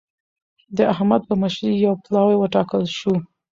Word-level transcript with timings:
د 0.77 0.77
احمد 0.93 1.21
په 1.29 1.33
مشرۍ 1.41 1.73
يو 1.85 1.93
پلاوی 2.03 2.35
وټاکل 2.37 2.83
شو. 2.97 3.13